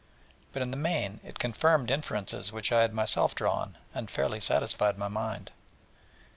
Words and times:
but 0.51 0.63
in 0.63 0.71
the 0.71 0.77
main 0.77 1.19
it 1.23 1.37
confirmed 1.37 1.91
inferences 1.91 2.51
which 2.51 2.71
I 2.71 2.81
had 2.81 2.91
myself 2.91 3.35
drawn, 3.35 3.77
and 3.93 4.09
fairly 4.09 4.39
satisfied 4.39 4.97
my 4.97 5.09
mind. 5.09 5.51